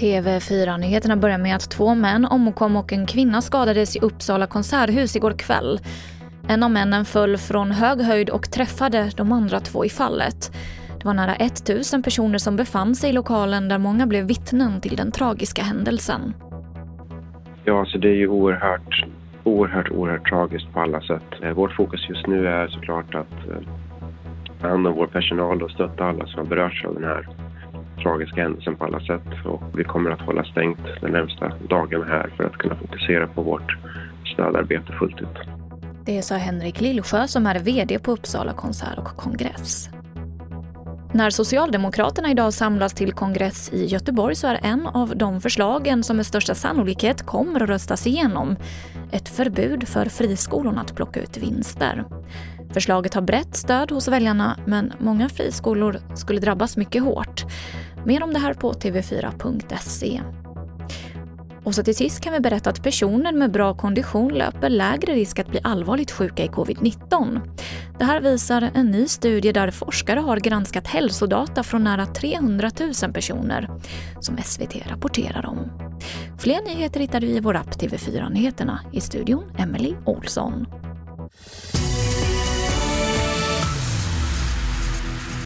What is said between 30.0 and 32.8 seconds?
att hålla stängt de närmsta dagarna här för att kunna